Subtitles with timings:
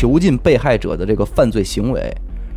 [0.00, 2.10] 囚禁被害者的这个犯罪行为，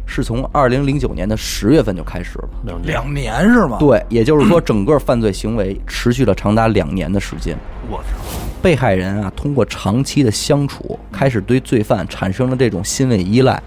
[0.06, 2.50] 是从二零零九年的十月份就开始了。
[2.64, 7.58] 两年两年是吗？，对，也就是说，整个犯罪行为持续了长达两年的时间。
[7.92, 8.08] 我操，
[8.62, 13.62] 被害人啊，通过长期的相处，开始对罪犯产生了这种心理依赖，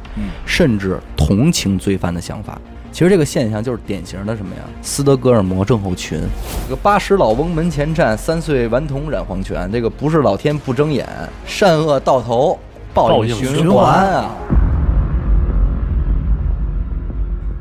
[0.46, 2.58] 甚至同情罪犯的想法。
[2.90, 4.62] 其实这个现象就是典型的什么呀？
[4.80, 6.18] 斯德哥尔摩症候群。
[6.64, 9.70] 这个八十老翁门前站，三岁顽童染黄泉。
[9.70, 11.06] 这个不是老天不睁眼，
[11.44, 12.58] 善恶到头
[12.96, 14.30] 报报应应循循环啊！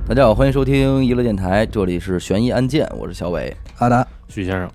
[0.07, 3.53] 大家好，欢迎收听娱乐电台，这里是悬疑案件，我是小伟。
[3.79, 4.71] 阿达，徐先生，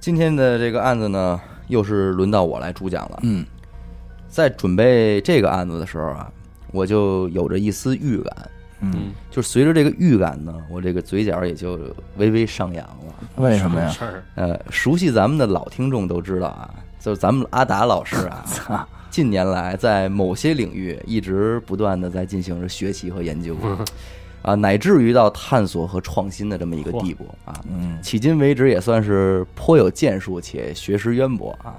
[0.00, 3.20] 今天的这个案子呢，又是轮到我来主讲了。
[3.22, 3.46] 嗯，
[4.26, 6.28] 在准备这个案子的时候啊，
[6.72, 11.78] 我就有着一丝预感，嗯，就随着这个预感呢，我这个嘴角也就
[12.16, 13.14] 微微上扬了。
[13.36, 13.94] 为什么呀？
[14.34, 16.68] 呃，熟悉咱们的老听众都知道啊，
[16.98, 18.16] 就是咱们阿达老师
[18.66, 23.56] 啊， 近年来在某些领域一直不断的在进行着学习和研究，
[24.42, 27.60] 啊，乃至于到探索和创新的这么一个地步啊。
[27.68, 31.74] 嗯，迄今为止也算是颇有建树且学识渊博啊。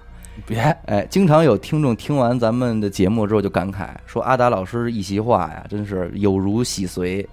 [0.46, 7.26] 别，哎，经常有听众听完咱们的节目之后就感慨说：“阿达老师一席话呀，真是有如洗髓，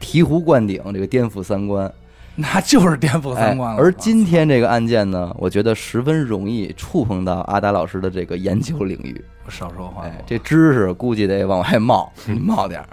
[0.00, 1.92] 醍醐灌顶，这个颠覆三观。
[2.36, 3.82] 那就是颠覆哎三观了。
[3.82, 9.22] 而今天这个案件呢，我觉得十分容易触碰到阿达老师的这个研究领域。
[9.52, 12.88] 我少说话，哎，这知识估计得往外冒， 冒点儿。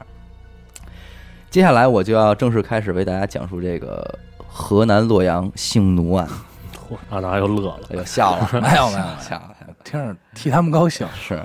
[1.50, 6.28] 接下来我就要正式开始为大家讲述这个河南洛阳性奴案。
[6.76, 7.80] 嚯，阿达又乐了。
[7.92, 9.56] 又，笑了， 没有没有笑了，笑了。
[9.86, 11.08] 听着替他们高兴。
[11.16, 11.42] 是，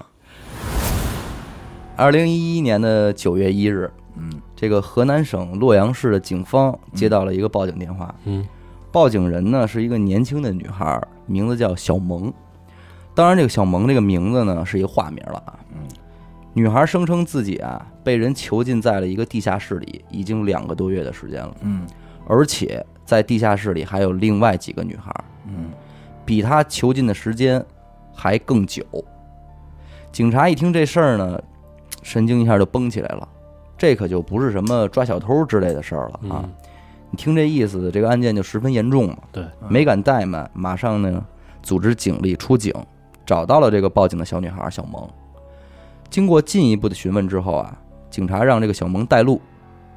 [1.97, 8.45] 二零一一年的九月一日，嗯，这个河南省洛阳市的警方接到了一个报警电话，嗯，
[8.91, 12.33] 报警人呢是一个年轻的女孩，名字叫小萌。
[13.15, 15.59] 当然，这个小萌这个名字呢是一个化名了啊。
[15.73, 15.87] 嗯，
[16.53, 21.87] 女孩声称自己啊被人囚禁在了一个地下室里，已经两个多月的时间了，嗯
[22.27, 25.15] 而且在地下室里还有另外几个女孩，
[25.47, 25.71] 嗯，
[26.25, 27.65] 比她囚禁的时间
[28.15, 28.83] 还更久。
[30.11, 31.41] 警察一听这事儿呢，
[32.03, 33.29] 神经一下就绷起来了。
[33.77, 36.43] 这可就不是什么抓小偷之类的事儿了啊！
[36.45, 36.51] 嗯
[37.11, 39.19] 你听这意思，这个案件就十分严重了。
[39.31, 41.25] 对，没敢怠慢，马上呢
[41.63, 42.73] 组织警力出警，
[43.25, 45.09] 找到了这个报警的小女孩小萌。
[46.11, 47.77] 经过进一步的询问之后啊，
[48.11, 49.41] 警察让这个小萌带路，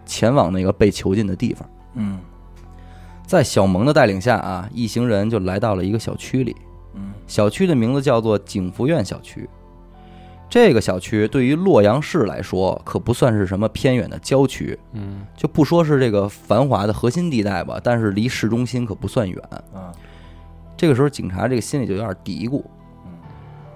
[0.05, 1.69] 前往那个被囚禁的地方。
[1.95, 2.19] 嗯
[3.25, 6.55] 在小萌的带领下啊，一行人就来到了一个小区里。
[6.95, 9.47] 嗯小区的名字叫做景福苑小区。
[10.49, 19.37] 这个小区对于洛阳市来说，可不算是什么偏远的郊区，嗯，就不说是这个繁华的核心地带吧，但是离市中心可不算远。
[19.73, 19.91] 啊，
[20.77, 22.63] 这个时候，警察这个心里就有点嘀咕，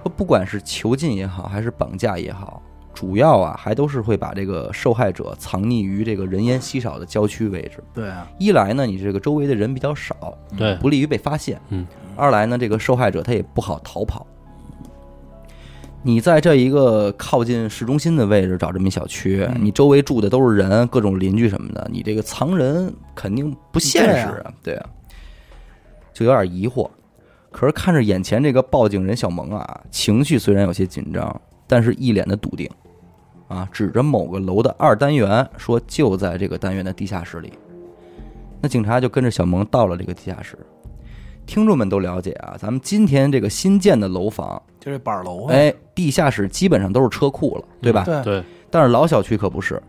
[0.09, 2.61] 不管是囚禁也好，还是绑架也好，
[2.93, 7.83] 主要啊还都是会把这个受害者藏匿于这个人烟稀少的郊区位置。
[7.93, 11.85] 对啊，一来呢，你这个周围的人比较少，对，不利于被发现；嗯，
[12.15, 14.25] 二来呢，这个受害者他也不好逃跑。
[16.03, 24.89] 你在这一个靠近市中心的位置找这么一小区，嗯你周围住的都是人，各种邻居什么的，你这个藏人肯定不现实啊，对啊，
[26.11, 26.89] 就有点疑惑。
[27.51, 32.69] 可是看着眼前这个报警人小萌啊，情绪虽然有些紧张，但是一脸的笃定，
[33.47, 37.51] 啊，指着某个楼的二单元说就在这个单元的地下室里。
[38.61, 40.57] 那警察就跟着小萌到了这个地下室。
[41.45, 48.05] 听众们都了解啊，咱们今天这个新建的楼房，就这板楼啊，哎，地下室基本上都是车库了，对吧？
[48.05, 49.81] 对，对但是老小区可不是，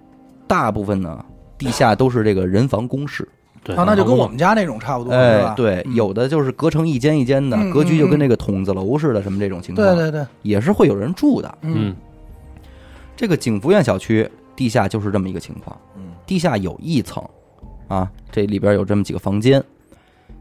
[0.49, 1.25] 大部分呢
[1.57, 3.29] 地下都是这个人防公室。
[3.65, 5.51] 对，啊，那就跟我们家那种差不多，是吧，？
[5.51, 11.59] 哎对，嗯有的就是隔成一间一间的，嗯格局就跟那个筒子楼似的，什么这种情况，对对对，也是会有人住的。
[11.63, 11.95] 嗯
[13.17, 17.23] 这个景福苑小区地下就是这么一个情况，嗯地下有一层，
[17.89, 19.63] 啊，这里边有这么几个房间。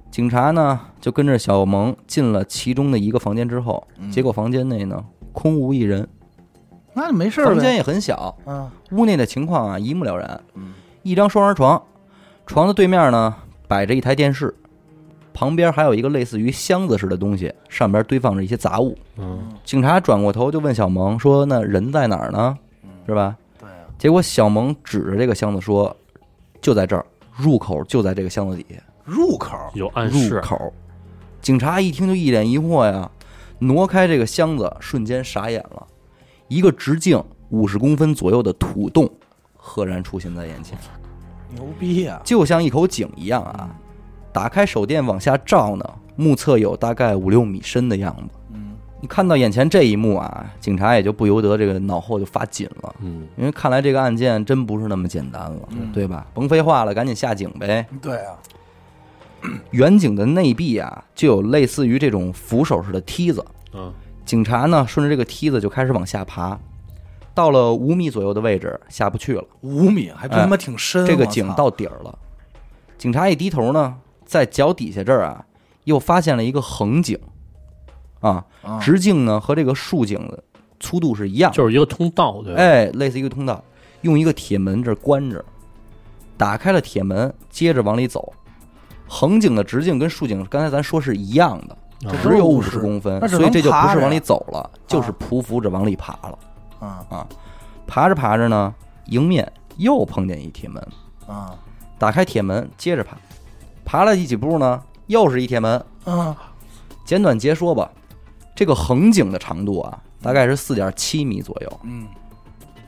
[0.10, 6.08] 警察呢就跟着小萌进了其中的一个房间之后，嗯结果房间内呢空无一人，
[6.94, 10.42] 那就没事儿房间也很小，嗯屋内的情况啊一目了然。
[10.56, 10.74] 嗯
[11.04, 11.82] 一张双人床，
[12.46, 13.36] 床的对面呢
[13.68, 14.54] 摆着一台电视，
[15.34, 18.98] 旁边还有一个类似于箱子似的东西，上边堆放着一些杂物。
[19.18, 22.58] 嗯警察转过头就问小萌说：“那人在哪儿呢？
[23.08, 25.96] 是吧对啊，？”结果小萌指着这个箱子说
[26.60, 27.06] ：“就在这儿，
[27.38, 28.82] 入口就在这个箱子底下。
[29.06, 30.74] 入口，有暗示入，口。”
[31.42, 33.10] 警察一听就一脸疑惑呀，
[33.60, 35.88] 挪开这个箱子，瞬间傻眼了。
[36.48, 39.10] 一个直径五十公分左右的土洞，
[39.56, 40.78] 赫然出现在眼前。
[41.54, 43.70] 牛逼呀，就像一口井一样啊。
[44.34, 48.36] 打开手电往下照呢，目测有大概五六米深的样子。
[48.54, 48.70] 嗯
[49.02, 56.28] 你看到眼前这一幕啊，警察也就不由得这个脑后就发紧了，嗯，因为看来这个案件真不是那么简单了，嗯对吧？
[56.36, 57.84] 甭废话了，赶紧下井呗。
[58.00, 58.38] 对啊，
[59.72, 63.44] 远景的内壁啊，就有类似于这种扶手式的梯子，
[63.74, 63.92] 嗯，
[64.24, 66.60] 警察呢顺着这个梯子就开始往下爬，
[67.34, 71.06] 到了五米左右的位置下不去了，五米还真他妈挺深。
[71.06, 72.18] 这个井到底儿了。
[72.98, 73.96] 警察一低头呢，
[74.26, 75.46] 在脚底下这儿啊，
[75.86, 77.18] 又发现了一个横井，
[78.20, 80.44] 啊，啊直径呢和这个竖井的
[80.80, 82.62] 粗度是一样，就是一个通道，对吧？
[82.62, 83.64] 哎，类似一个通道，
[84.02, 85.44] 用一个铁门这儿关着，
[86.38, 88.32] 打开了铁门，接着往里走。
[89.08, 96.38] 横井的直径跟竖井刚才咱说是一样的，啊只有五是十公分所以这就不是往里走了，就是匍匐着往里爬了。
[96.82, 97.28] 啊啊
[97.88, 98.76] 爬着爬着呢，
[99.06, 100.86] 迎面又碰见一铁门，
[101.26, 101.56] 啊
[101.98, 103.16] 打开铁门，接着爬，
[103.86, 105.82] 爬了几步呢，又是一铁门。
[106.04, 106.36] 啊
[107.06, 107.92] 简短截说吧，
[108.56, 111.80] 这个横井的长度啊，大概是四点七米左右。
[111.84, 112.08] 嗯，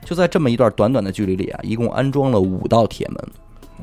[0.05, 3.31] 就在这么一段短短的距离里啊，一共安装了五道铁门。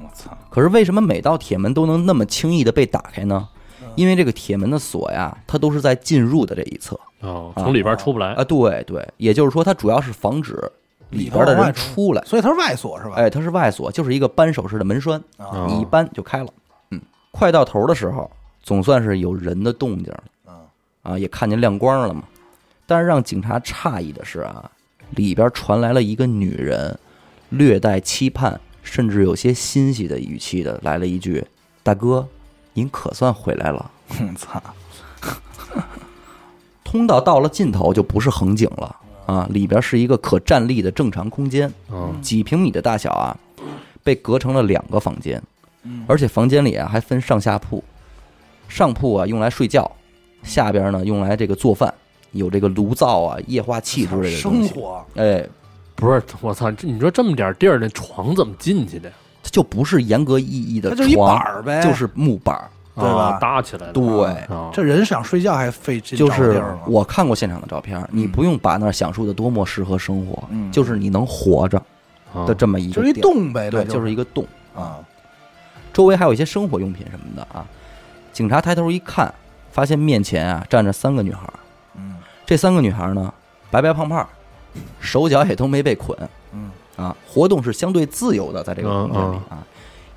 [0.02, 3.48] 我操，可是为什么每道铁门都能那么轻易的被打开呢？
[3.82, 8.44] 嗯因为这个铁门的锁呀，它都是在进入的这一侧哦，啊从里边出不来啊。
[8.44, 10.56] 对对，也就是说，它主要是防止
[11.10, 12.22] 里边的人出来。
[12.24, 13.14] 所以它是外锁是吧？
[13.16, 16.48] 哎，它是外锁，就是一个扳手式的门栓，啊你一扳就开了。
[16.90, 17.00] 嗯，
[17.30, 18.30] 快到头的时候，
[18.62, 20.54] 总算是有人的动静了啊
[21.02, 22.22] 啊，也看见亮光了嘛。
[22.86, 24.70] 但是让警察诧异的是啊，
[25.10, 26.98] 里边传来了一个女人
[27.50, 31.44] 略带期盼，甚至有些欣喜的语气的来了一句
[31.82, 32.26] ：“大哥，
[32.74, 33.90] 您可算回来了。
[34.08, 34.62] 我操，”
[36.84, 38.96] 通道到了尽头就不是横井了
[39.26, 43.36] 啊，里边是一个可站立的正常空间，嗯几平米的大小啊，
[44.02, 45.40] 被隔成了两个房间，
[45.84, 47.82] 嗯而且房间里啊还分上下铺，
[48.68, 49.88] 上铺啊用来睡觉，
[50.42, 51.92] 下边呢用来这个做饭，
[52.32, 54.68] 有这个炉灶啊、液化气之类的东西。
[54.68, 55.46] 生活哎，
[55.94, 59.14] 不是，我操，这你说这么点地儿，那床怎么进去的呀？
[59.42, 62.68] 它就不是严格意义的它就一板床，儿呗，就是木板儿。
[62.96, 71.80] 对吧啊搭起来的，对，啊，这人想睡觉还费劲就是我看过现场的照片，你不用把那儿享受的多么适合生活，嗯就是你能活着
[72.34, 74.44] 啊的这么一就是一个地儿，洞呗，对，就是一个洞。
[74.74, 74.98] 啊，
[75.94, 77.64] 周围还有一些生活用品什么的啊。
[78.34, 79.32] 警察抬头一看，
[79.70, 81.54] 发现面前啊站着三个女孩儿。
[81.96, 83.32] 嗯这三个女孩呢，
[83.70, 84.28] 白白胖胖，
[85.00, 86.28] 手脚也都没被捆嗯
[87.00, 89.66] 啊，活动是相对自由的，在这个嗯空间里啊，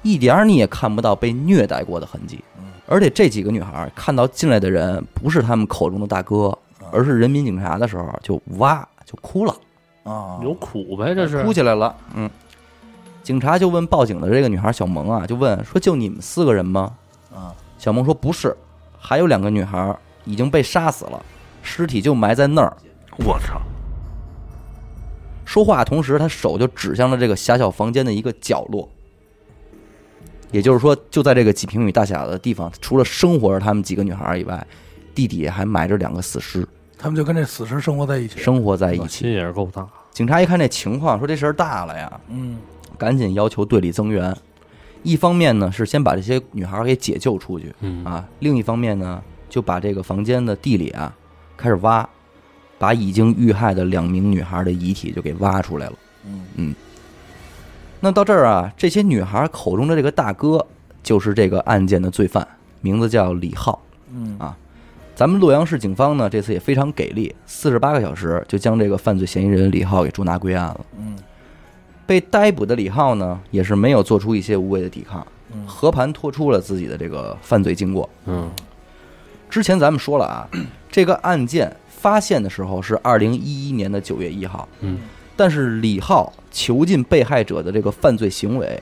[0.01, 2.65] 一点儿你也看不到被虐待过的痕迹嗯。
[2.85, 9.55] 而且这几个女孩看到进来的人不是他们口中的大哥，嗯而是人民警察的时候，就哇就哭了，
[10.03, 11.95] 啊，有苦呗，这是哭起来了。
[12.13, 12.29] 嗯，
[13.23, 16.93] 警察就问报警的这个女孩小萌啊，就问说就你们四个人吗？
[17.33, 18.55] 啊小萌说不是，
[18.99, 21.21] 还有两个女孩已经被杀死了，
[21.61, 22.71] 尸体就埋在那儿。
[23.25, 23.61] 我操，
[25.45, 28.89] 说话同时，他手就指向了这个狭小房间的一个角落。
[30.51, 34.67] 也就是说，就在这个几平米大小的地方，除了生活着他们几个女孩以外，
[35.15, 36.67] 地底下还埋着两个死尸，
[36.97, 39.07] 他们就跟这死尸生活在一起，生活在一起。
[39.07, 39.33] 心起。
[39.33, 42.57] 也是够大，警察一看这情况，说这事儿大了呀，嗯。
[42.95, 44.35] 赶紧要求队里增援。
[45.01, 48.05] 一方面呢是先把这些女孩给解救出去嗯。
[48.05, 51.13] 啊，另一方面呢就把这个房间的地里啊
[51.57, 52.07] 开始挖，
[52.83, 55.93] 把已经遇害的两名女孩的遗体就给挖出来了。
[56.57, 56.75] 嗯
[58.01, 60.67] 那到这儿啊，这些女孩口中的这个大哥
[61.01, 62.45] 就是这个案件的罪犯，
[62.81, 63.81] 名字叫李浩。
[64.13, 64.57] 嗯啊
[65.15, 70.81] 咱们洛阳市警方呢，这次也非常给力，四十八个小时就将这个犯罪嫌疑人李浩给捉拿归案了。
[70.99, 71.15] 嗯
[72.05, 78.09] 被逮捕的李浩呢，也是没有做出一些无谓的抵抗，嗯和盘托出了自己的这个犯罪经过。
[78.25, 78.51] 嗯
[79.49, 80.49] 之前咱们说了啊，
[80.91, 84.99] 这个案件发现的时候是二零一一年的九月一号，嗯。
[85.37, 88.77] 但是李浩囚禁被害者的这个犯罪行为，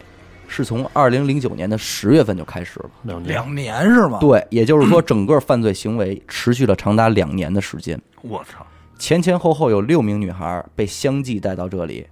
[0.47, 2.89] 是从二零零九年的十月份就开始了。
[3.03, 8.65] 两年，两年是吗？，对，也就是说，整个犯罪行为持续了长达两年的时间，我操，
[8.97, 12.07] 前前后后有六名女孩被相继带到这里，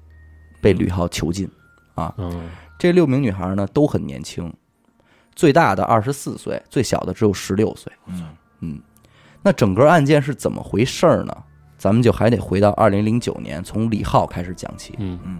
[0.62, 1.50] 被吕浩囚禁。
[2.18, 2.50] 嗯。
[2.78, 4.54] 这六名女孩呢都很年轻，
[5.36, 7.92] 最大的二十四岁，最小的只有十六岁。
[8.06, 8.28] 嗯。
[8.62, 8.82] 嗯，
[9.42, 11.34] 那整个案件是怎么回事儿呢？
[11.78, 14.96] 咱们就还得回到二零零九年，从李浩开始讲起。
[14.98, 15.40] 嗯嗯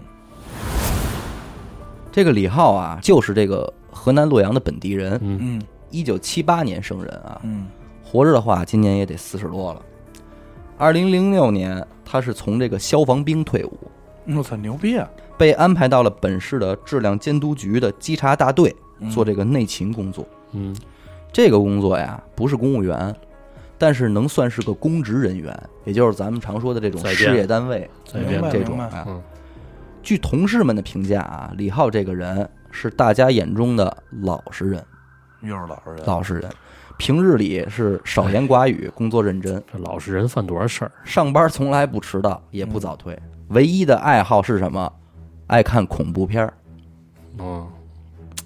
[2.10, 7.66] 这个李浩啊，就是这个河南洛阳的本地人，嗯嗯一九七八年生人啊，嗯
[8.02, 9.82] 活着的话，今年也得四十多了。
[10.78, 13.78] 二零零六年，他是从这个消防兵退伍，
[14.24, 15.08] 嗯，我操，牛逼啊！
[15.36, 20.26] 被安排到了本市的质量监督局的稽查大队嗯做这个内勤工作。
[20.52, 20.74] 嗯
[21.32, 23.14] 这个工作呀，不是公务员，
[23.80, 29.04] 但是能算是个公职人员，也就是咱们常说的这种事业单位这种啊。
[29.06, 29.22] 嗯
[30.02, 34.82] 据同事们的评价啊，李浩这个人是大家眼中的老实人，
[35.42, 36.50] 又是老实人，老实人，
[36.96, 40.92] 平日里是少言寡语，工作认真，这老实人犯多少事儿？
[41.04, 43.18] 上班从来不迟到，也不早退，
[43.48, 44.90] 唯一的爱好是什么？
[45.48, 46.54] 爱看恐怖片儿。
[47.38, 47.68] 嗯，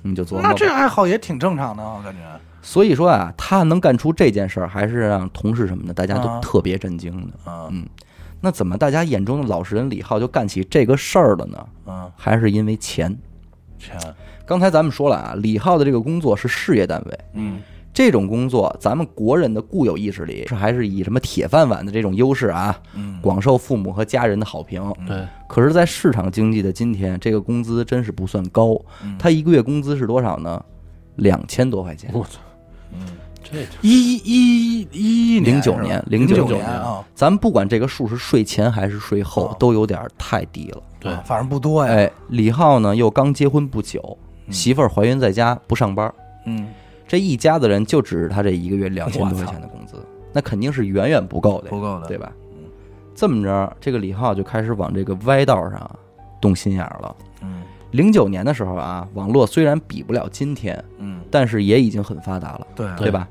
[0.02, 0.68] 你就琢磨那这。
[0.68, 2.18] 爱好也挺正常的，我感觉。
[2.64, 7.34] 所以说啊，他能干出这件事儿，还是让同事什么的大家都啊特别震惊的。
[7.46, 7.86] 嗯嗯，
[8.40, 11.66] 那怎么大家眼中的老实人李浩就干起这个事儿了呢？
[11.86, 13.16] 嗯，还是因为钱。
[13.78, 13.96] 钱，
[14.46, 17.60] 刚才咱们说了啊，李浩的这个工作是事业单位，嗯
[17.92, 24.82] 这种工作咱们国人的固有意识里是还是以什么铁饭碗的这种优势啊，嗯，广受父母和家人的好评。
[25.06, 28.74] 对，可是，在市场经济的今天，这个工资真是不算高。
[29.02, 30.64] 嗯他一个月工资是多少呢？
[31.16, 32.10] 两千多块钱。
[32.12, 32.40] 我操，
[32.94, 33.06] 嗯，
[33.42, 35.82] 这一一一一09是吧？
[35.82, 40.82] 年零09年啊，咱们不管这个数是税前还是税后哦，都有点太低了。
[41.00, 41.12] 对。
[41.12, 41.92] 啊反正不多呀。
[41.92, 44.16] 哎，李浩呢又刚结婚不久，
[44.50, 46.12] 媳妇儿怀孕在家不上班，
[46.46, 46.68] 嗯，
[47.06, 49.96] 这一家子人就指着他这一个月两千多块钱的工资，
[50.32, 52.06] 那肯定是远远不够的，不够的。
[52.06, 52.32] 对吧？
[53.14, 55.90] 这么着，这个李浩就开始往这个歪道上
[56.40, 57.16] 动心眼儿了。
[57.42, 57.62] 嗯
[57.94, 63.28] 零九年的时候啊，网络虽然比不了今天，嗯，但是也已经很发达了，对对吧？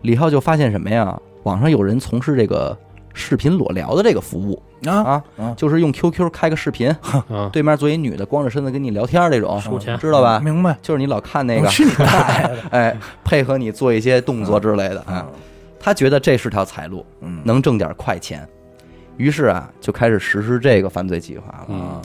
[0.00, 1.14] 李浩就发现什么呀？
[1.42, 2.76] 网上有人从事这个
[3.12, 6.88] 视频裸聊的这个服务啊，啊，嗯就是用 QQ 开个视频，
[7.28, 10.40] 啊，对面坐一女的，光着身子跟你聊天这种，收钱知道吧？
[10.40, 10.78] 明白。
[10.80, 12.62] 就是你老看那个我，去你大爷的！
[12.72, 15.26] 哎，配合你做一些动作之类的啊。
[15.78, 18.48] 他觉得这是条财路，嗯能挣点快钱，
[19.18, 21.66] 于是啊，就开始实施这个犯罪计划了。
[21.68, 22.02] 嗯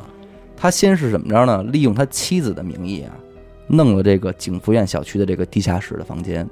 [0.61, 1.63] 他先是怎么着呢？
[1.63, 3.11] 利用他妻子的名义啊，
[3.65, 6.47] 弄了这个景福苑小区的这个地下室的房间，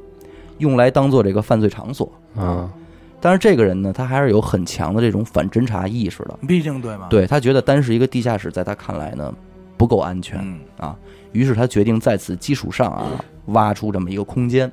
[0.57, 2.11] 用来当做这个犯罪场所。
[2.35, 2.73] 啊，
[3.21, 6.39] 但是这个人呢，他还是有很强的这种反侦查意识的。
[6.47, 9.31] 毕竟对吗，，对他觉得单是一个地下室，在他看来呢
[9.77, 10.97] 不够安全嗯，啊，
[11.31, 14.71] 于是他决定在此基础上啊，挖出这么一个空间。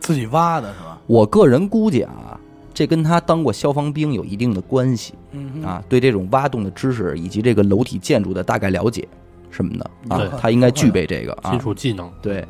[0.00, 0.98] 自己挖的是吧？
[1.06, 2.40] 我个人估计啊，
[2.78, 9.08] 这跟他当过消防兵有一定的关系嗯啊，对这种挖洞的知识以及这个楼体建筑的大概了解
[9.50, 11.58] 什么的啊，他应该具备这个啊基。
[11.58, 12.46] 础技能，对，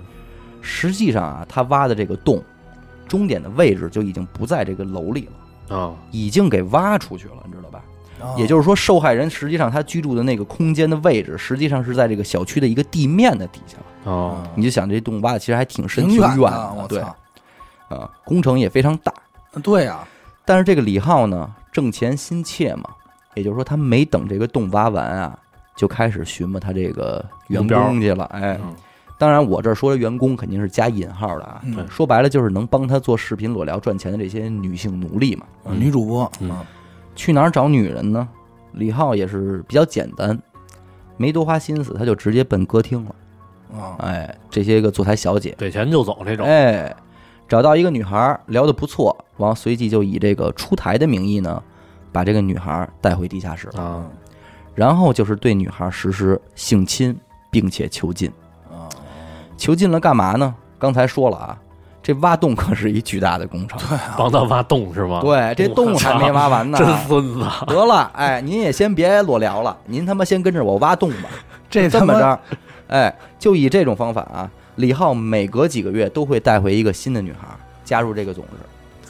[0.60, 2.42] 实际上啊，他挖的这个洞，
[3.06, 5.30] 终点的位置就已经不在这个楼里
[5.68, 7.82] 了，啊，已经给挖出去了，你知道吧？
[8.20, 14.12] 啊也就是说，受害人实际上他居住的那个空间的位置，实际上是在这个小区的一个地面的底下了。
[14.12, 17.16] 哦，你就想这洞挖的其实还挺深、挺挺远远的，我对操！
[17.88, 19.10] 啊，工程也非常大。
[19.62, 20.06] 对呀，
[20.48, 22.84] 但是这个李浩呢，挣钱心切嘛，
[23.34, 25.38] 也就是说，他没等这个洞挖完啊，
[25.76, 28.24] 就开始寻摸他这个员工去了。
[28.32, 28.74] 哎，嗯。
[29.18, 31.86] 当然我这儿说的员工肯定是加引号的啊，嗯。
[31.90, 35.44] 说白了就是能帮他做视频裸聊赚钱的这些女性奴隶嘛。
[35.66, 35.78] 嗯。
[35.78, 36.48] 女主播，嗯。
[36.50, 36.66] 嗯。
[37.14, 38.26] 去哪儿找女人呢？
[38.72, 40.40] 李浩也是比较简单，
[41.18, 43.14] 没多花心思，他就直接奔歌厅了。
[43.78, 46.96] 啊，哎，这些个坐台小姐，给钱就走这种，哎，
[47.48, 51.62] 找到一个女孩儿聊得不错，完随即就以这个出台的名义呢，
[52.12, 54.06] 把这个女孩儿带回地下室了，啊，
[54.74, 57.18] 然后就是对女孩儿实施性侵，
[57.50, 58.30] 并且囚禁。
[58.70, 58.84] 啊，
[59.56, 60.54] 囚禁了干嘛呢？
[60.78, 61.58] 刚才说了啊，
[62.02, 63.80] 这挖洞可是一巨大的工程。
[64.16, 65.20] 帮他挖洞是吗？
[65.22, 66.76] 对，这洞还没挖完呢。
[66.76, 71.30] 真孙子，得了，哎，您也先别裸聊了，您他妈先跟着我挖洞吧。
[71.70, 72.40] 这这么着，
[72.88, 78.48] 哎，就以这种方法啊，李浩每隔几个月都会带回一个新的女孩儿加入这个组织，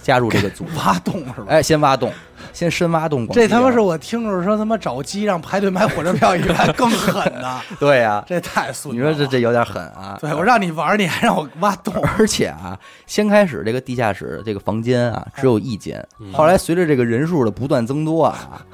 [0.02, 0.70] 加入这个组织。
[0.78, 1.46] 挖洞是吧？
[1.48, 2.10] 哎，先挖洞，
[2.54, 3.28] 先深挖洞。
[3.28, 9.00] 这他妈是我听着说他妈找鸡让排队买火车票以来 更狠的， 对呀、这太损你。
[9.00, 10.16] 说这这有点狠啊！
[10.20, 18.64] 对我让你玩，你还让我挖洞，而且啊，先开始这个地下室这个房间啊只有一间，嗯后来随着这个人数的不断增多啊，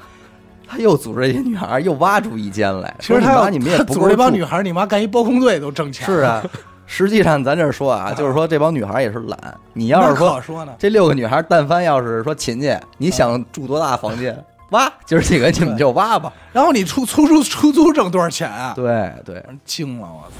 [0.65, 2.95] 他又组织一些女孩儿又挖出一间来。
[2.99, 6.05] 其实他要说你们也他组不织这帮女孩，你妈干一包工队都挣钱。
[6.05, 6.43] 是啊，
[6.87, 9.37] 实际上咱这说啊，就是说这帮女孩也是懒。
[9.73, 14.43] 你要是说说呢，这六个女孩，但凡要是说勤去，你想住多大房间？
[14.71, 16.31] 挖，今儿几个你们就挖吧。
[16.51, 18.73] 然后你出出租出租挣多少钱啊？
[18.75, 20.35] 对对，惊了我操！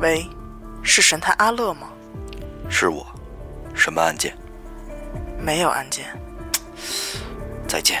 [0.00, 0.28] 喂，
[0.82, 1.88] 是神探阿乐吗？
[2.68, 3.06] 是我。
[3.74, 4.36] 什么案件？
[5.40, 6.04] 没有案件。
[7.68, 8.00] 再见。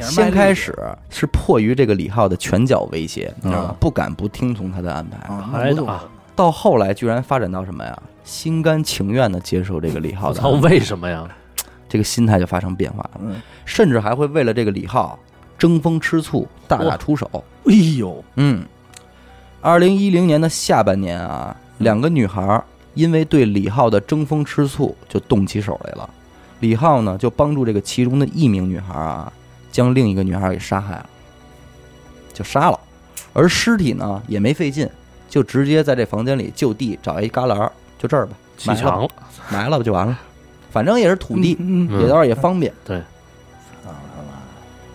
[0.00, 0.74] 先开始
[1.10, 3.76] 是迫于这个李浩的拳脚威胁，你知道吗嗯？
[3.78, 5.18] 不敢不听从他的安排。
[6.34, 8.02] 到后来居然发展到什么呀？
[8.24, 11.28] 心甘情愿的接受这个李浩，的安排，为什么呀？
[11.88, 15.18] 这个心态就发生变化了，嗯，甚至还会为了这个李浩
[15.58, 17.28] 争风吃醋，大打出手。
[17.66, 18.64] 哎呦，嗯，
[19.60, 26.08] 二零一零年的下半年啊，两个女孩因为对李浩的争风吃醋，就动起手来了。
[26.60, 29.30] 李浩呢，就帮助这个其中的一名女孩啊，
[29.72, 31.06] 将另一个女孩给杀害了，
[32.32, 32.78] 就杀了。
[33.32, 34.88] 而尸体呢，也没费劲，
[35.28, 39.08] 就直接在这房间里就地找一旮旯，就这儿吧，埋了
[39.50, 40.16] 埋了吧就完了。
[40.70, 42.72] 反正也是土地，嗯，嗯也倒是也方便。
[42.84, 43.02] 对，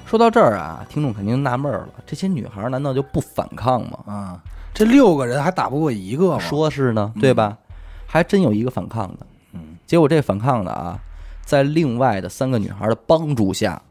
[0.06, 4.00] 说到这儿啊，听众肯定纳闷了：这些女孩难道就不反抗吗？
[4.06, 4.40] 啊，
[4.74, 6.40] 这六个人还打不过一个吗？
[6.40, 7.58] 说是呢，对吧？
[8.06, 9.26] 还真有一个反抗的。
[9.54, 11.00] 嗯，结果这反抗的啊，
[11.44, 13.87] 在另外的三个女孩的帮助下，李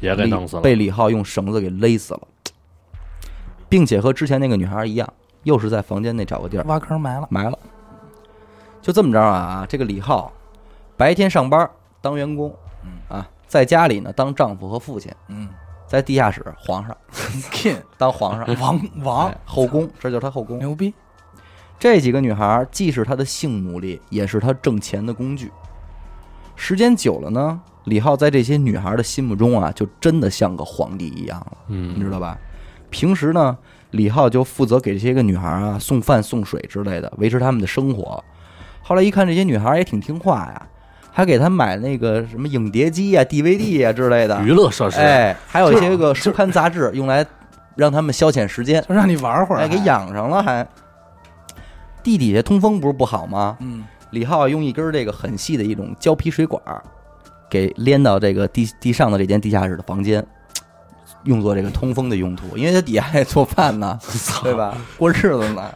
[0.00, 0.62] 也给弄死了。
[0.62, 2.20] 被李浩用绳子给勒死了，
[3.68, 5.12] 并且和之前那个女孩一样，
[5.42, 7.58] 又是在房间内找个地儿挖坑埋了，埋了。
[8.80, 10.32] 就这么着啊，这个李浩
[10.96, 11.68] 白天上班
[12.00, 12.54] 当员工，
[13.08, 15.48] 啊，在家里呢当丈夫和父亲，嗯
[15.86, 16.96] 在地下室皇上，
[17.50, 20.58] king 当皇上，王王哎后宫，这就是他后宫。
[20.58, 20.92] 牛逼，
[21.78, 25.50] 这几个女孩既是他的性奴隶，也是他挣钱的工具。
[26.60, 32.36] 时间久了呢，李浩在这些女孩的心目中啊，就真的像个皇帝一样了，嗯你嗯，知道吧？
[32.90, 33.56] 平时呢，
[33.92, 38.22] 李浩就负责给这些个女孩啊送饭送水之类的，维持她们的生活。
[38.82, 40.66] 后来一看这些女孩也挺听话呀，
[41.12, 47.24] 还给她买那个什么影碟机啊、DVD 啊之类的，娱乐设施，哎，还有一些个书刊杂志，用来
[47.76, 48.84] 让他们消遣时间。
[48.88, 50.66] 就让你玩会儿，哎，给，养上了还。
[52.02, 53.56] 地底下通风不是不好吗？
[53.60, 56.82] 嗯，李浩用一根这个很细的一种胶皮水管儿，
[57.50, 60.24] 给连到这个地地上的这间地下室的房间，
[61.24, 62.56] 用作这个通风的用途。
[62.56, 63.98] 因为他底下还得做饭呢，
[64.42, 64.76] 对吧？
[64.96, 65.74] 过日子呢。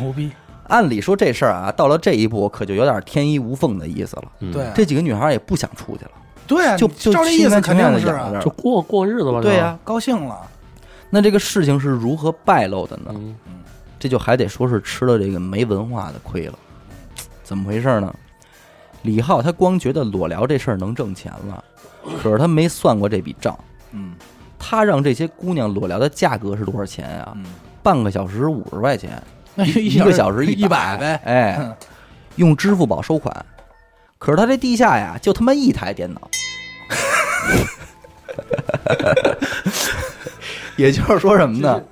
[0.00, 0.30] 牛逼，
[0.68, 4.24] 按理说这事儿啊，到了这一步，可就有点天衣无缝的意思了。
[4.38, 6.10] 嗯对，这几个女孩也不想出去了，
[6.46, 8.06] 对啊，就就照这意思肯定是
[8.40, 9.40] 就过过日子吧。
[9.40, 10.38] 对呀、高兴了，
[11.10, 13.06] 那这个事情是如何败露的呢？
[13.16, 13.34] 嗯，
[13.98, 16.58] 这就还得说是吃了这个没文化的亏了。
[17.48, 18.14] 怎么回事呢？
[19.02, 21.64] 李浩他光觉得裸聊这事儿能挣钱了，
[22.22, 23.58] 可是他没算过这笔账。
[23.92, 24.12] 嗯
[24.58, 27.32] 他让这些姑娘裸聊的价格是多少钱呀？
[27.36, 27.46] 嗯，
[27.82, 29.22] 半个小时五十块钱，
[29.54, 31.74] 那一一个小时一百百呗，哎，嗯
[32.36, 33.34] 用支付宝收款。
[34.18, 36.28] 可是他这地下呀，就他妈一台电脑。
[40.76, 41.82] 也就是说什么呢？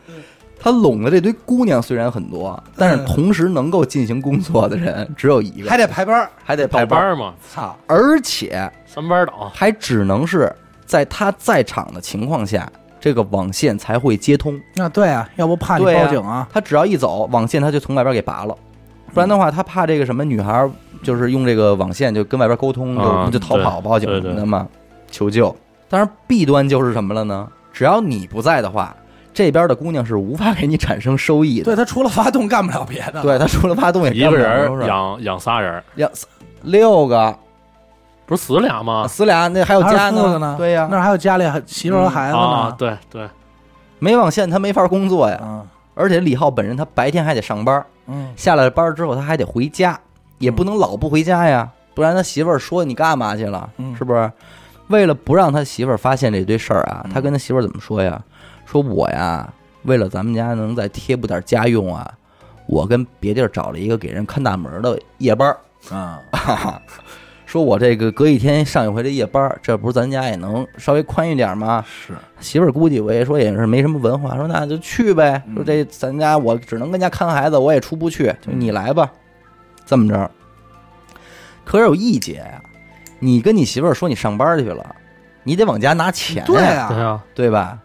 [0.67, 9.49] 他拢的这堆姑娘虽然很多，但是同时能够进行工作的人只有一个，还得排班儿，还得排班儿，嘛，操，而且三班倒。
[9.55, 10.53] 还只能是
[10.85, 14.61] 在他在场的情况下，这个网线才会接通。
[14.75, 18.53] 那对啊，要不怕你报警啊，他只要一走，网线他就从外边给拔了，
[19.15, 20.69] 不然的话，他怕这个什么女孩儿
[21.01, 24.67] 就是用这个网线就跟外边沟通，就啊就逃跑、报警什么的嘛，
[25.13, 25.55] 求救。
[25.89, 27.47] 当然，弊端就是什么了呢？
[27.73, 28.97] 只要你不在的话，
[29.37, 31.66] 这边的姑娘是无法给你产生收益的。
[31.66, 36.11] 对他除了发动干不了别的，对，他除了发动也一个干不了什么人养养仨人，养
[36.62, 37.37] 六个。
[38.25, 39.07] 不是死俩吗？
[39.07, 43.29] 死俩，那还有还家有四个呢，对呀，那还有家里还媳妇儿和孩子啊，呢，对对，
[43.99, 45.38] 没网线他没法工作呀。
[45.42, 45.64] 嗯
[45.99, 49.99] 而且李浩本人他白天还得上班，嗯，下了班之后他还得回家，
[50.38, 53.94] 也不能老不回家呀，不然他媳妇儿说你干嘛去了，嗯。
[53.96, 54.31] 是不是？
[54.88, 58.20] 为了不让他媳妇儿发现这堆事儿啊，他跟他媳妇儿怎么说呀？
[58.67, 59.51] 说我呀，
[59.85, 62.13] 为了咱们家能再贴补点家用啊，
[62.67, 66.21] 我跟别地儿找了一个给人看大门的夜班儿，啊，
[67.47, 71.85] 说我这个隔一天上一回这夜班儿，这不是咱家也能稍微宽裕点吗？
[71.87, 75.41] 是，媳妇儿估计我也说也是没什么文化，说那就去呗。
[75.55, 79.11] 说这咱家我只能跟家看孩子，我也出不去，就你来吧。
[79.85, 80.29] 这么着，
[81.65, 82.61] 可是有一节呀、
[83.21, 84.97] 你跟你媳妇儿说你上班去了，
[85.45, 87.79] 你得往家拿钱呀，对啊，对啊，对吧？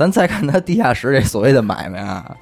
[0.00, 2.34] 咱再看他地下室这所谓的买卖啊，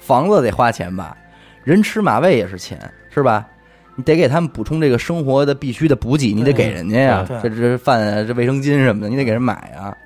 [0.00, 1.16] 房子得花钱吧，
[1.62, 2.76] 人吃马喂也是钱，
[3.08, 3.46] 是吧？
[3.94, 7.24] 你得给他们补充这个生活的必须的补给，你得给人家呀。
[7.28, 9.96] 对这这饭啊，这卫生巾什么的，你得给人买啊。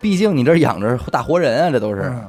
[0.00, 2.00] 毕竟你这养着大活人啊，这都是。
[2.04, 2.24] 嗯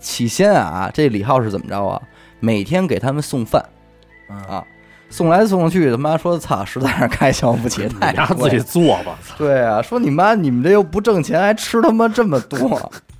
[0.00, 1.98] 起先啊，这李浩是怎么着啊？
[2.38, 3.64] 每天给他们送饭，
[4.28, 4.62] 嗯啊
[5.08, 9.18] 送来送去，他妈说操，实在是开销不起， 你太俩贵自己做吧。
[9.38, 12.92] 对啊，说你妈你们这又不挣钱，还吃他妈这么多，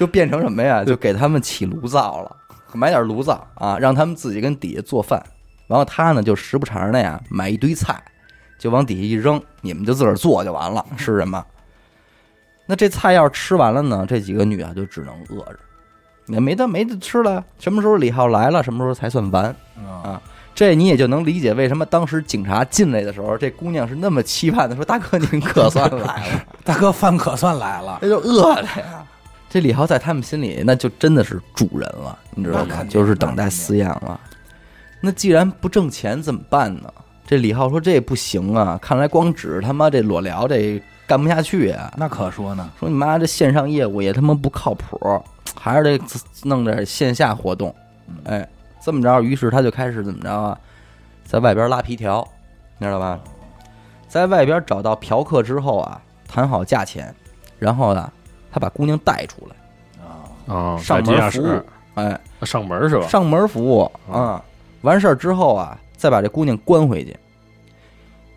[0.00, 0.82] 就变成什么呀？
[0.82, 2.34] 就给他们起炉灶了，
[2.72, 5.22] 买点炉灶啊，让他们自己跟底下做饭。
[5.66, 8.02] 然后他呢，就时不常的呀，买一堆菜，
[8.58, 11.44] 就往底下一扔，你们就自个儿做就完了，吃什么？
[12.64, 15.58] 那这菜要是吃完了呢，这几个女啊就只能饿着，
[16.28, 17.44] 也没得没得吃了。
[17.58, 19.54] 什么时候李浩来了，什么时候才算完？
[20.02, 20.18] 啊，
[20.54, 26.46] 这你也就能理解为什么当时警察进来的时候，这姑娘是那么期盼的，说：“大哥，您可算来了。
[26.64, 29.04] ”大哥饭可算来了，这就饿了呀。
[29.50, 32.84] 这李豪在他们心里，那就真的是主人了，你知道吗？
[32.88, 34.18] 就是等待饲养了。
[35.00, 36.92] 那既然不挣钱怎么办呢？
[37.26, 41.92] 这李浩说这不行啊，看来光指他妈这裸聊这干不下去啊。
[41.96, 42.70] 那可说呢。
[42.78, 45.20] 说你妈这线上业务也他妈不靠谱，
[45.58, 46.04] 还是得
[46.44, 47.74] 弄点线下活动。
[48.24, 48.48] 哎，
[48.80, 50.56] 这么着，于是他就开始怎么着啊，
[51.24, 52.26] 在外边拉皮条，
[52.78, 53.18] 你知道吧？
[54.06, 57.12] 在外边找到嫖客之后啊，谈好价钱，
[57.58, 58.12] 然后呢，
[58.50, 63.06] 他把姑娘带出来，啊，上在地下门服务室，哎，上门是吧？
[63.06, 64.42] 上门服务啊。
[64.82, 67.14] 完事儿之后啊，再把这姑娘关回去。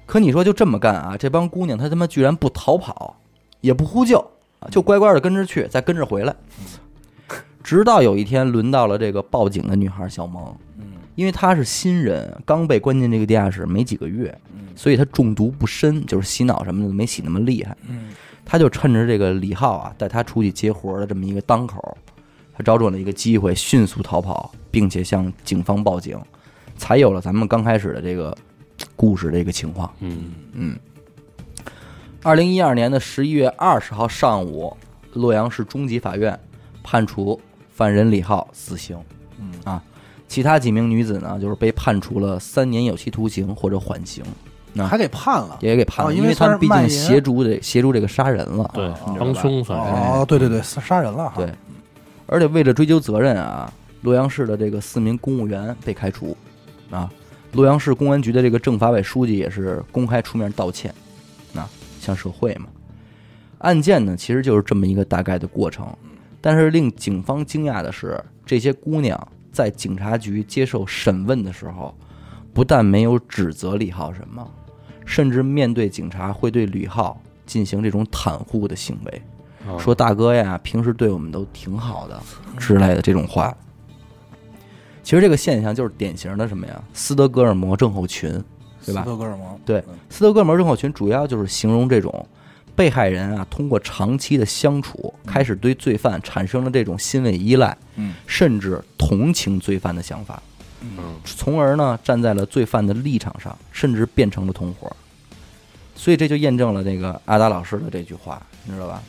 [0.05, 1.15] 可你说就这么干啊？
[1.17, 3.15] 这帮姑娘她他妈居然不逃跑，
[3.61, 4.19] 也不呼救，
[4.59, 6.35] 啊就乖乖的跟着去，再跟着回来。
[7.63, 10.83] 直到有一天轮到了这个报警的女孩小萌，嗯
[11.15, 17.77] 因为她是新人，刚被关进这个地下室没几个月，嗯所以她中毒不深，就是洗脑什么的没洗那么厉害。
[17.87, 18.09] 嗯
[18.45, 21.97] 他就趁着这个李浩啊带他出去接活的这么一个当口，
[22.55, 26.19] 他找准了一个机会，迅速逃跑，并且向警方报警，
[26.77, 28.35] 才有了咱们刚开始的这个
[28.95, 29.91] 故事的一个情况。
[30.01, 30.79] 嗯嗯，
[32.21, 34.75] 二零一二年的十一月二十号上午，
[35.13, 36.37] 洛阳市中级法院
[36.83, 38.97] 判处犯人李浩死刑。
[39.39, 39.83] 嗯啊，
[40.27, 44.23] 其他几名女子呢，就是被判处了三年有期徒刑或者缓刑，
[44.77, 45.57] 啊还给判了。
[45.61, 48.69] 也给判了，哦因为因为他们毕竟算是卖淫协助这协助这个杀人了。
[48.73, 49.91] 对哦，帮凶算是。
[49.91, 51.33] 哦，对对对，杀杀人了哈。
[51.37, 51.53] 对，
[52.25, 56.35] 而且为了追究责任啊，洛阳市的这个四名公务员被开除，
[56.89, 57.09] 啊，
[57.51, 60.93] 洛阳市公安局的这个政法委书记也是公开出面道歉，
[61.55, 62.67] 啊，向社会嘛。
[63.59, 65.87] 案件呢，其实就是这么一个大概的过程，
[66.41, 69.17] 但是令警方惊讶的是，这些姑娘
[69.53, 71.95] 在警察局接受审问的时候，
[72.53, 74.45] 不但没有指责李浩什么，
[75.05, 79.21] 甚至面对警察会对吕浩进行这种袒护的行为。
[79.65, 82.21] 啊说大哥呀，平时对我们都挺好的
[82.57, 83.55] 之类的这种话。
[85.03, 86.83] 其实这个现象就是典型的什么呀？
[86.93, 88.29] 斯德哥尔摩症候群，
[88.85, 89.59] 对吧斯德哥尔摩。
[89.65, 92.25] 对嗯，斯德哥尔摩症候群主要就是形容这种
[92.75, 100.41] 被害人啊，通过长期的相处，开始对罪犯产生了这种心理依赖，嗯甚至同情罪犯的想法，
[100.83, 104.91] 嗯从而呢站在了罪犯的立场上，甚至变成了同伙。
[105.95, 109.01] 所以这就验证了这个阿达老师的这句话，你知道吧？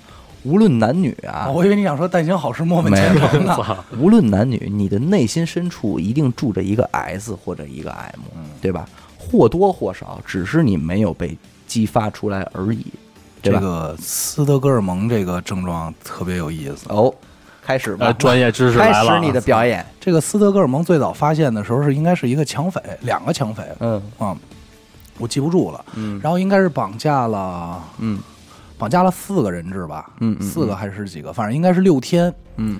[0.45, 3.57] 无论男女啊，我以为你想说“但行好事，莫问前程”呢。
[3.99, 8.21] 无论男女，你的内心深处一定住着一个 S 或者一个 M，
[8.61, 8.87] 对吧？
[9.19, 12.85] 或多或少，只是你没有被激发出来而已，
[13.41, 13.59] 对吧？
[13.59, 16.85] 这个斯德哥尔蒙这个症状特别有意思。
[16.91, 17.13] 哦，
[17.65, 19.85] 开始吧呃，，专业知识来了啊，开始你的表演。
[19.99, 23.63] 这个斯德哥尔蒙最早发现的时候是应该是一个抢匪，两个抢匪。
[23.81, 24.03] 嗯。
[24.19, 24.37] 啊，
[25.19, 25.85] 我记不住了。
[25.95, 26.21] 嗯。
[26.23, 28.21] 然后应该是绑架了嗯。
[28.77, 30.47] 绑架了四个人质吧，嗯嗯。
[30.47, 32.33] 四个还是几个，反正应该是六天。
[32.57, 32.79] 嗯。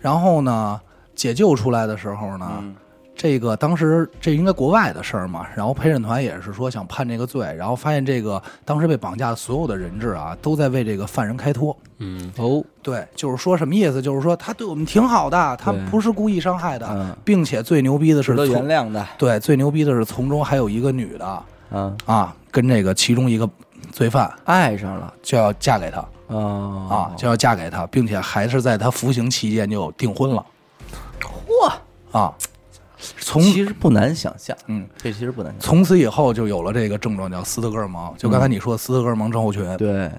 [0.00, 0.80] 然后呢，
[1.14, 2.74] 解救出来的时候呢，嗯
[3.14, 11.76] 这个当时这应该国外的事儿嘛，然后陪审团也是说想判这个罪，然后发现这个当时被绑架的所有的人质啊，都在为这个犯人开脱。
[11.98, 14.02] 嗯哦对，就是说什么意思？
[14.02, 19.06] 就是说他对我们挺好的，他不是故意伤害的，嗯，并且最牛逼的是原从谅的。
[19.18, 23.48] 对最牛逼的是从中还有一个女的嗯，啊，跟这个其中一个
[23.92, 25.98] 罪犯爱上了就要嫁给他
[26.34, 30.44] 啊啊，就要嫁给他，并且还是在他服刑期间就订婚了
[31.20, 31.70] 嚯！
[32.18, 32.34] 啊。
[33.22, 35.68] 从其实不难想象，嗯，这其实不难想象。
[35.68, 38.14] 从此以后就有了这个症状，叫斯德哥尔摩。
[38.18, 39.64] 就刚才你说的斯德哥尔摩症候群。
[39.76, 40.10] 对，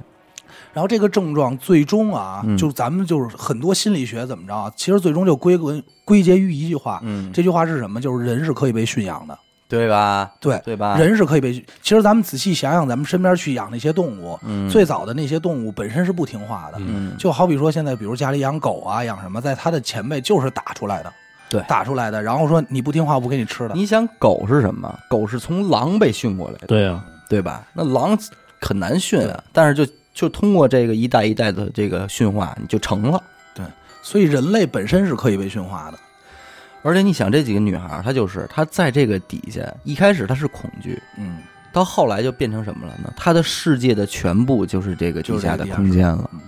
[0.73, 6.99] 然后这个症状最终啊，嗯就咱们就是很多心理学怎么着啊，其实最终就归归归结于一句话。
[7.03, 7.99] 嗯，这句话是什么？
[8.01, 9.37] 就是人是可以被驯养的。
[9.65, 10.31] 对吧？
[10.39, 10.95] 对，对吧？
[10.99, 11.65] 人是可以被驯。
[11.81, 16.77] 其实咱们仔细想想，咱们身边去养那些动物，嗯最早的那些动物本身是不听话的。
[16.79, 21.11] 嗯就好比说现在，比如家里养狗啊，养什么，在它的前辈就是打出来的，
[21.53, 23.75] 对打出来的，然后说你不听话，我不给你吃的。
[23.75, 24.99] 你想狗是什么？
[25.07, 27.67] 狗是从狼被训过来的，对呀，对吧？
[27.73, 28.17] 那狼
[28.59, 33.21] 很难训啊，但是就就通过这个一代一代的这个驯化，你就成了。
[33.53, 33.63] 对
[34.01, 35.99] 所以人类本身是可以被驯化的。
[36.81, 41.37] 而且你想，这几个女孩，她就是她在这个底下，一开始她是恐惧，嗯，
[41.71, 43.13] 到后来就变成什么了呢？
[43.15, 46.39] 她的世界的全部就是这个地下的空间了嗯，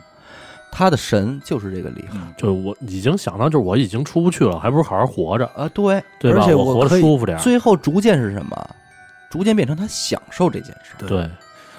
[0.77, 6.03] 她的神就是这个李浩就是我已经想到，就是我已经出不去了，还不如好好活着，啊，对。
[6.19, 6.41] 对吧？
[6.41, 7.37] 而且我活得舒服点。
[7.37, 8.69] 最后逐渐是什么？
[9.29, 11.05] 逐渐变成他享受这件事。
[11.07, 11.29] 对，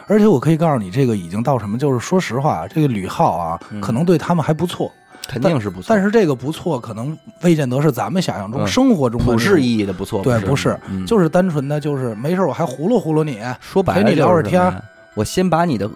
[0.07, 3.83] 而且我可以告诉你，这个已经到什么，就是说实话，这个吕浩啊，嗯。
[3.83, 4.91] 可能对他们还不错，
[5.29, 8.67] 肯定是不错，但是这个不错，可能未见得是咱们想象中、嗯。
[8.67, 14.83] 生活中的普世意义的不错，对，不不是，嗯就是单纯的就是没事儿我还糊弄糊弄你，说白了陪你聊会儿就是什么天
[15.15, 15.91] 我先把你的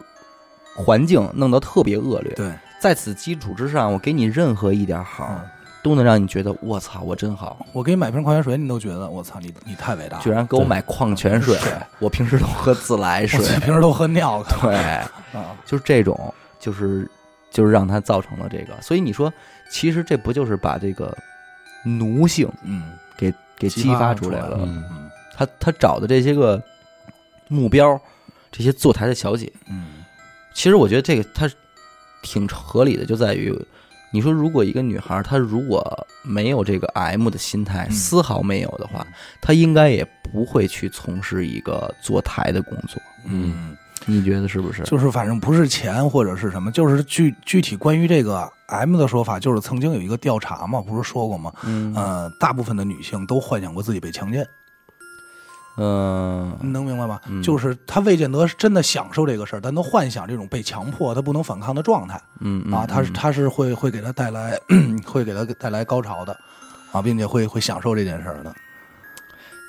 [0.75, 2.51] 环境弄得特别恶劣，对，
[2.81, 5.49] 在此基础之上，我给你任何一点好，嗯。
[5.83, 7.65] 都能让你觉得我操，我真好。
[7.73, 11.59] 我给你买瓶矿泉水，你都觉得我操，你你太伟大了，居然给我买矿泉水，
[11.99, 13.41] 我平时都喝自来水。
[13.57, 17.11] 我，平时都喝尿 对，啊， 就是这种，就是
[17.51, 18.79] 就是让他造成了这个。
[18.83, 19.33] 所以你说，
[19.71, 21.17] 其实这不就是把这个
[21.83, 24.59] 奴性嗯，给给激发出来了？
[24.61, 24.85] 嗯。
[24.91, 25.11] 嗯。
[25.35, 26.63] 他他找的这些个
[27.49, 27.99] 目标，
[28.53, 30.05] 这些坐台的小姐，嗯。
[30.53, 31.49] 其实我觉得这个他
[32.23, 33.55] 挺合理的，就在于
[34.13, 39.07] 你说，如果一个女孩她如果没有这个 M 的心态，嗯丝毫没有的话，
[39.41, 43.01] 她应该也不会去从事一个坐台的工作。
[43.25, 44.83] 嗯，你觉得是不是？
[44.83, 51.53] 就是反正不是钱或者是什么，就是具具体关于这个 M 的说法，就是曾经有一个调查嘛，不是说过吗？
[51.65, 54.45] 嗯呃，大部分的女性都幻想过自己被强奸，
[55.81, 57.19] 嗯你能明白吗？
[57.29, 64.59] 嗯就是他未见得是真的享受这个事儿，但都幻想这种被强迫、他不能反抗的状态嗯啊，他是嗯她是会会给他带来
[65.07, 66.37] 会给他带来高潮的
[66.93, 68.53] 啊，并且会会享受这件事儿的。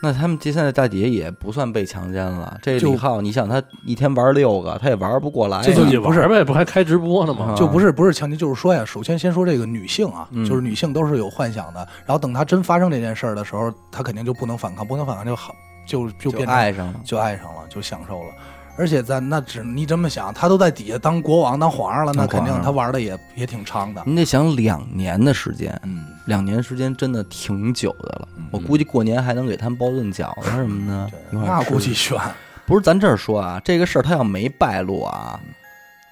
[0.04, 2.58] 那他们这现在大姐也不算被强奸了。
[2.60, 5.64] 这就李浩，你想他一天玩六个，他也玩不过来呀。
[5.64, 7.54] 这就不是玩呗，不还开直播呢吗？
[7.54, 15.54] 啊就不是不是强奸，就是说呀，首先先说这个女性啊，嗯就是女性都是有幻想的，然后等她真发生这件事儿的时候，她肯定就不能反抗，不能反抗就好，
[15.92, 17.02] 就就就变成爱上了。
[17.04, 18.30] 就爱上了，就享受了。
[18.78, 24.02] 而且咱那只你这么想，他都在底下当国王、当皇上了，那肯定他玩的也也挺长的。
[24.06, 28.48] 你得想两年的时间，嗯，两年时间真的挺久的了嗯。
[28.50, 31.12] 我估计过年还能给他们包顿饺子什么的。
[31.32, 32.18] 那估计悬。
[32.66, 35.38] 不是咱这儿说啊，这个事儿他要没败露啊，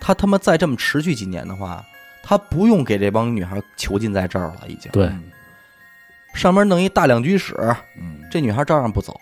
[0.02, 1.84] 他他妈再这么持续几年的话，
[2.22, 4.92] 他不用给这帮女孩囚禁在这儿了，已经。
[4.92, 5.24] 对，嗯
[6.34, 7.56] 上面弄一大两居室，
[8.00, 9.20] 嗯，这女孩照样不走，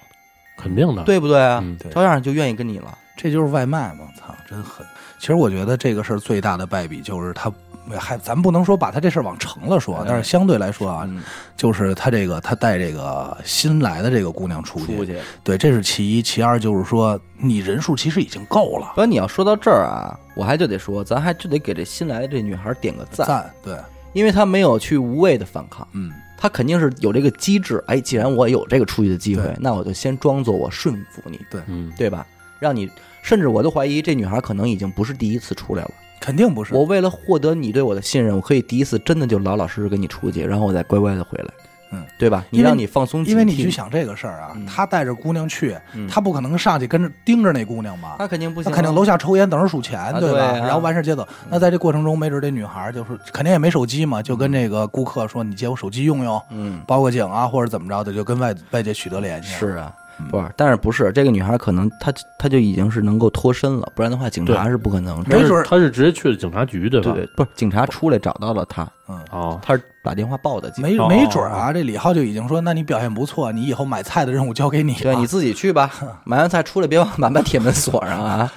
[0.58, 1.04] 肯定的。
[1.04, 1.60] 对不对啊？
[1.64, 2.98] 嗯对照样就愿意跟你了。
[3.16, 4.86] 这就是外卖嘛，操，真狠。
[5.20, 7.52] 其实我觉得这个事儿最大的败笔就是他，
[7.98, 11.24] 还咱不能说把他这事儿往成了说嗯，但是相对来说啊，嗯，
[11.56, 15.18] 就是他这个他带这个新来的这个姑娘出去，出去。
[15.44, 23.76] 对，这是其一，其二就是说你人数其实已经够了，不过你要说到这儿啊，我还就得说，咱还就得给这新来的这女孩点个赞，赞，对，
[24.14, 27.84] 因为她没有去无谓的反抗，嗯，她肯定是有这个机制。
[27.88, 32.26] 哎，既然我有这个出去的机会，那我就先装作我顺服你，嗯，对吧？
[32.60, 32.90] 让你，
[33.22, 35.92] 甚至我都怀疑这女孩可能已经不是第一次出来了。
[36.20, 41.54] 肯定不是，我为了获得你对我的信任，我可以第一次真的就老老实实跟你出去，然后我再乖乖的回来，
[41.92, 42.44] 嗯，对吧？
[42.50, 48.16] 你让你放松警惕，因为你去想这个事儿啊嗯，他带着姑娘去，嗯他不可能上去跟着盯着那姑娘吧？
[48.20, 50.40] 那肯定不行啊，他肯定楼下抽烟等着数钱，啊对吧？
[50.46, 51.28] 啊然后完事儿接走。
[51.50, 59.94] 那在这过程中，没准这女孩就是肯定也没手机嘛，就跟这个顾客说：“你借我手机用用，嗯，报个警啊，或者怎么着的，就跟外外界取得联系。”是，啊，
[60.30, 65.18] 不是，但是不是这个女孩可能她她就已经是能够脱身了，不然的话警察是不可能。
[65.28, 67.12] 没准儿他是直接去了警察局，对吧？
[67.12, 70.82] 对对，不是警察出来找到了她，嗯，哦，她是打电话报的警。
[70.84, 75.92] 没哦没准儿啊，这李浩就已经说：“那你表现不错，你以后买菜的任务交给你了。”对，你自己去吧，
[76.26, 78.52] 买完菜出来别忘把把铁门锁上啊，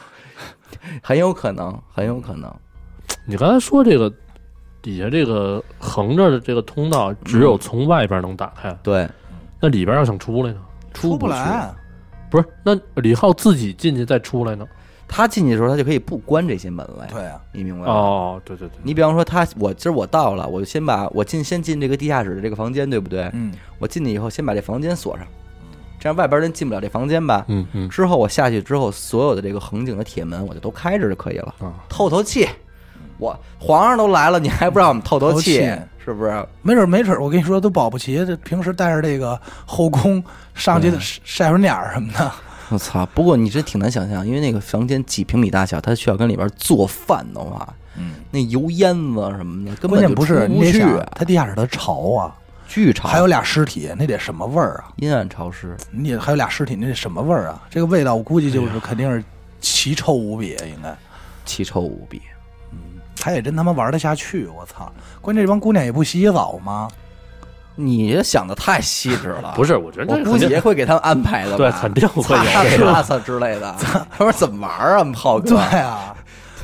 [1.03, 2.53] 很有可能，很有可能。
[3.27, 4.11] 你刚才说这个
[4.81, 9.07] 底下这个横着的这个通道，只有从外边能打开，对，
[9.61, 10.59] 那里边要想出来呢？
[10.93, 11.27] 出不。
[11.27, 11.73] 来。
[12.31, 14.65] 不是，那李浩自己进去再出来呢？
[15.09, 17.93] 他进去的时候，他就可以不关这些门了呀，对啊，你明白吗？
[17.93, 23.29] 哦，对对对，你比方说他，我今儿我到了，我就先把我进先进这个地下室的这个房间，对不对？
[23.33, 25.27] 嗯，我进去以后，先把这房间锁上，
[25.99, 27.45] 这样外边人进不了这房间吧？
[27.49, 32.47] 嗯嗯之后我下去之后，所有的这个横井的铁门我就都开着就可以了，啊，透透气。
[33.19, 36.47] 我皇上都来了，你还不让我们透透气透气，是不是？
[36.63, 40.23] 没准儿没准儿，我跟你说都保不齐，这平时带着这个后宫
[40.55, 42.31] 上去对晒会儿脸儿什么的。
[42.71, 43.05] 我操！
[43.07, 52.33] 不过你这挺难想象，因为那个房间几平米大小，他需要跟里边做饭的话，嗯，那油烟子什么的，根本就不是你得想啊，它地下室它潮啊，
[52.69, 54.93] 巨潮，还有俩尸体，那得什么味儿啊？
[54.99, 55.77] 阴暗潮湿。
[55.91, 57.61] 你还有俩尸体，那得什么味儿啊？
[57.69, 59.25] 这个味道我估计就是肯定是
[59.61, 60.97] 奇臭无比，应该。
[61.45, 62.23] 奇臭无比。
[63.21, 64.91] 他也真他妈玩得下去，我操！
[65.21, 66.89] 关键这帮姑娘也不洗澡吗？
[67.77, 72.93] 你想的太细致了，不是，我觉得我估计也会给他们安排的吧，对，肯定会有擦这个。
[72.93, 73.75] 擦擦之类的。
[74.11, 75.51] 他说怎么玩啊，炮哥？
[75.51, 76.15] 对啊，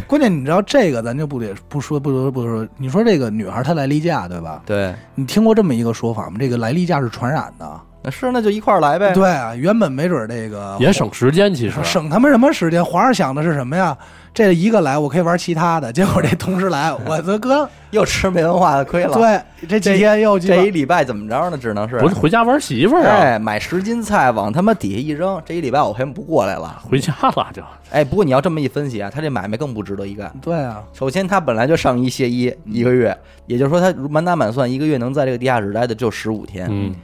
[0.06, 2.66] 关键你知道这个，咱就不得不说不得不说。
[2.76, 4.60] 你说这个女孩她来例假对吧？
[4.66, 6.36] 对，你听过这么一个说法吗？
[6.38, 9.12] 这个来例假是传染的，那是那就一块儿来呗。
[9.12, 12.84] 对啊，原本没准儿这个也省时间，其实省他妈什么时间？
[12.84, 13.96] 皇上想的是什么呀？
[14.34, 15.90] 这一个来，我可以玩其他的。
[15.90, 21.56] 结果这同时来，我的哥， 又吃没文化的亏了。，对，这几天又这一礼拜怎么着呢？
[21.56, 23.16] 只能是不是回家玩媳妇儿啊？
[23.16, 26.78] 哎，买十斤菜往他妈底下一扔，这一礼拜我陪不过来了。
[26.82, 30.30] 回家了就哎，不过你要这么一分析啊，他这买卖更不值得一干。
[30.42, 33.16] 对啊，首先，他本来就上一歇一一个月，
[33.46, 36.66] 也就是说，他满打满算一个月能在这个地下室待的就十五天。
[36.70, 36.94] 嗯，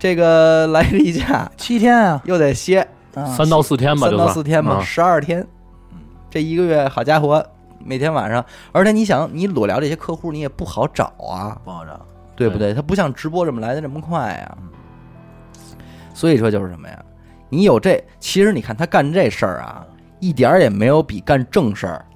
[0.00, 2.80] 这个来例假七天啊，又得歇
[3.14, 5.46] 啊三到四天吧，三到四天吧，啊十二天。
[6.30, 7.44] 这一个月，好家伙，
[7.84, 12.00] 每天晚上，而且你想，你裸聊这些客户，你也不好找啊，不好找。
[12.34, 12.72] 对不对？
[12.72, 14.58] 他不像直播这么来的这么快呀。
[16.14, 17.04] 所以说就是什么呀？
[17.50, 19.84] 你有这，其实你看他干这事儿啊，
[20.18, 22.06] 一点儿也没有比干正事儿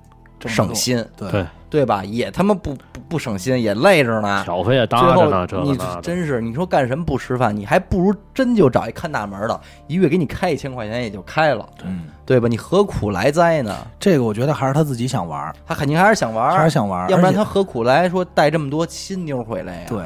[0.46, 2.04] 省心，对对对吧？
[2.04, 4.42] 也他妈不不不省心，也累着呢。
[4.44, 7.54] 挑费也最搭着呢，这你真是，你说干什么不吃饭？
[7.54, 12.46] 你还不如真就找一看大门的，一月给你开一千块钱也就开了，嗯，对吧？
[12.46, 13.76] 你何苦来哉呢？
[13.98, 19.87] 这个我觉得还是他自己想玩，他肯定还是想玩，还是想玩要不然他何苦来说带这么多新妞回来呀？
[19.88, 20.04] 对，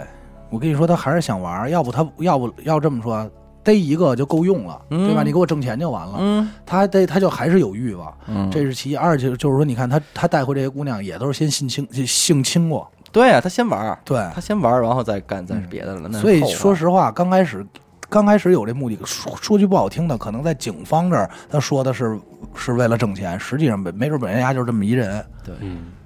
[0.49, 3.31] 我跟你说，他还是想玩，要不他要不要这么说，
[3.69, 5.23] 逮一个就够用了，嗯对吧？
[5.23, 6.17] 你给我挣钱就完了。
[6.21, 8.97] 嗯他逮他就还是有欲望，嗯，这是其一。
[8.97, 16.09] 二就是就是说，你看他他带回这些姑娘，也都是先性侵性侵过，对啊，他先玩儿，对，他先玩儿，然后再干再是别的了。
[16.11, 17.67] 那所以说实话，刚开始
[18.09, 22.19] 刚开始有这目的，说说句不好听的，可能在警方这儿他说的是
[22.55, 25.23] 是为了挣钱，实际上没没准本人家就是这么一人
[25.61, 25.98] 嗯，啊。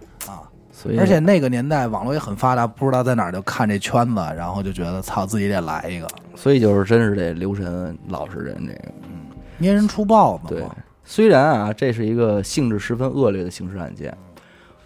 [0.83, 8.89] 所以而且那个年代网络也很发达，不知道在哪儿就看这圈子，然后就觉得操自己得来一个，所以就是真是得留神老实人这个。
[9.05, 9.21] 嗯
[9.59, 10.65] 捏人出豹子对。，
[11.05, 14.13] 虽然啊，这是一个性质十分恶劣的刑事案件，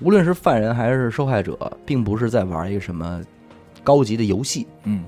[0.01, 1.57] 无论是犯人还是受害者，
[1.87, 3.23] 并不是在玩一个什么
[3.83, 4.67] 高级的游戏。
[4.85, 5.03] 嗯，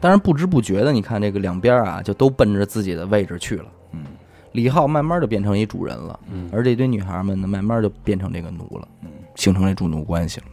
[0.00, 3.66] 但是不知不觉的，你看这个两边啊，就都奔着自己的位置去了。
[3.92, 4.04] 嗯，
[4.52, 10.46] 李浩慢慢就变成一主人了，嗯而这堆女孩们呢，慢慢就变成这个奴了，嗯，形成这主奴关系了。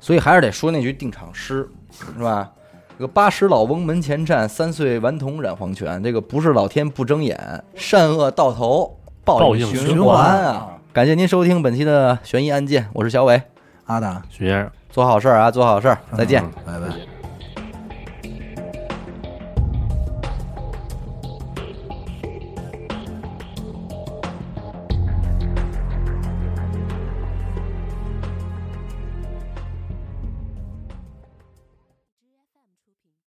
[0.00, 2.50] 所以还是得说那句定场诗，是吧？
[2.98, 6.02] 这个八十老翁门前站，三岁顽童染黄泉。
[6.02, 10.78] 这个不是老天不睁眼，善恶到头报报应循循环环啊！
[10.92, 13.40] 感谢您收听本期的悬疑案件，我是小伟，
[13.86, 14.22] 阿达。
[14.28, 16.42] 徐先生，做好事儿啊，做好事儿，再见。
[16.66, 17.11] 嗯